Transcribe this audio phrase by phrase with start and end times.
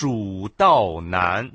[0.00, 1.50] 蜀道难。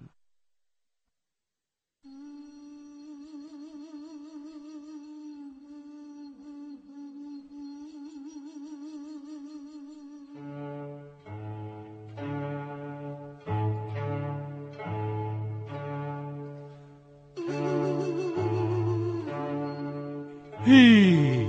[20.65, 21.47] 嘿，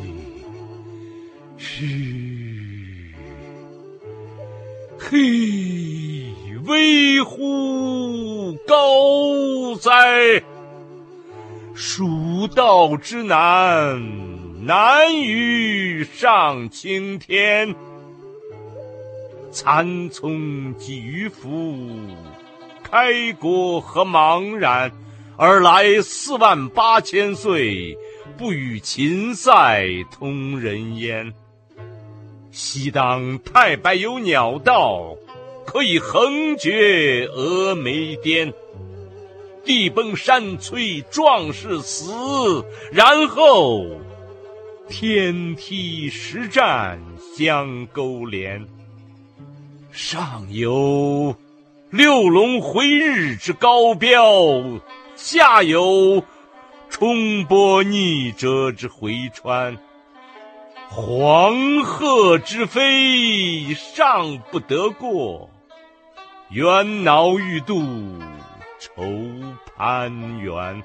[1.59, 3.13] 嘘，
[4.97, 5.64] 嘿，
[8.67, 10.43] 高哉！
[11.75, 17.75] 蜀道之难，难于上青天。
[19.51, 22.09] 蚕丛及鱼凫，
[22.83, 24.91] 开国何茫然？
[25.37, 27.97] 而来四万八千岁。
[28.37, 31.33] 不与秦塞通人烟。
[32.51, 35.15] 西当太白有鸟道，
[35.65, 38.53] 可以横绝峨眉巅。
[39.65, 43.87] 地崩山摧壮士死，然后
[44.89, 47.01] 天梯石栈
[47.37, 48.67] 相勾连。
[49.91, 51.35] 上有
[51.91, 54.63] 六龙回日之高标，
[55.17, 56.23] 下有。
[56.91, 59.77] 冲波逆折之回川，
[60.89, 65.51] 黄鹤之飞尚不得过，
[66.55, 67.83] 猿猱欲度
[68.79, 69.03] 愁
[69.75, 70.85] 攀援。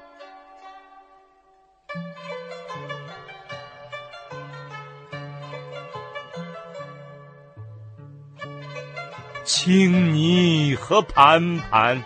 [9.44, 12.02] 青泥何盘盘。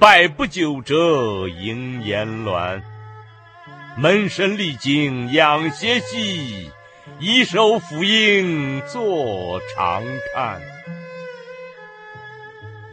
[0.00, 2.82] 百步九折莺燕鸾，
[3.96, 6.68] 门神历经仰斜息，
[7.20, 10.02] 以手抚膺坐长
[10.34, 10.73] 叹。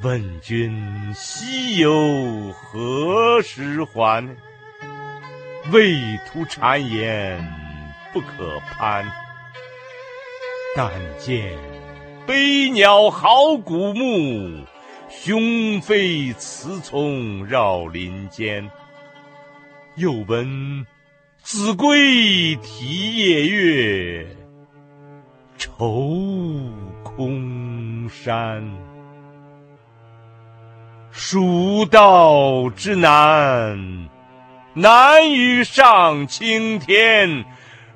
[0.02, 0.76] 问君
[1.14, 4.28] 西游何时还？
[5.72, 5.96] 畏
[6.26, 7.40] 途谗言
[8.12, 9.06] 不可攀。
[10.76, 11.56] 但见
[12.26, 14.66] 悲鸟号古木。
[15.10, 18.72] 雄飞雌从绕林间，
[19.98, 20.88] 又闻
[21.44, 24.26] 子规啼夜月，
[25.58, 26.18] 愁
[27.04, 28.64] 空山。
[31.12, 34.08] 蜀道之难，
[34.74, 37.44] 难于上青天。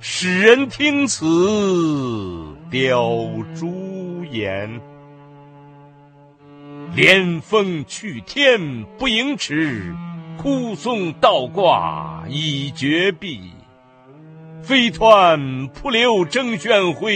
[0.01, 1.25] 使人听此，
[2.69, 3.25] 凋
[3.57, 4.81] 朱颜。
[6.93, 9.95] 连峰去天不盈尺，
[10.37, 13.51] 枯松倒挂倚绝壁。
[14.61, 17.09] 飞湍瀑流争喧哗，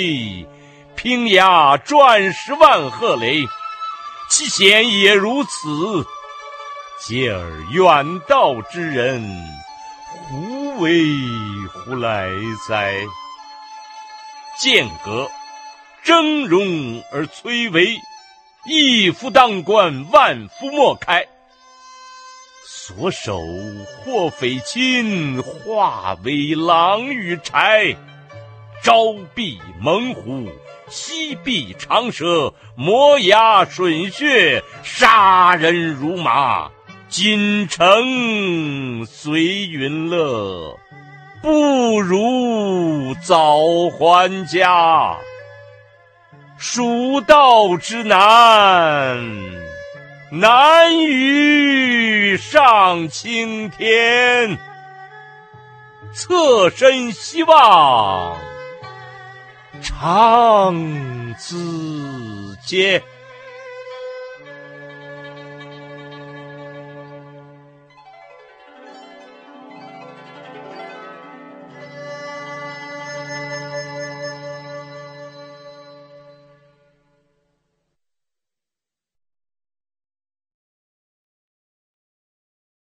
[0.96, 3.46] 平崖转石万壑雷。
[4.30, 6.06] 其险也如此，
[7.02, 9.28] 嗟尔远道之人，
[10.08, 11.04] 胡为
[11.74, 12.30] 乎来
[12.68, 12.94] 哉？
[14.60, 15.30] 剑阁
[16.04, 18.00] 峥嵘而崔嵬。
[18.66, 21.26] 一夫当关，万夫莫开。
[22.68, 23.42] 所守
[24.04, 27.98] 或匪亲，化为狼与豺。
[28.90, 30.50] 朝避猛虎，
[30.88, 36.72] 夕避长蛇，磨牙吮血，杀人如麻。
[37.08, 40.76] 锦城随云乐，
[41.40, 43.60] 不如早
[43.92, 45.18] 还家。
[46.58, 49.24] 蜀道之难，
[50.32, 54.58] 难于上青天。
[56.12, 58.36] 侧身西望，
[60.02, 63.04] 唐子杰。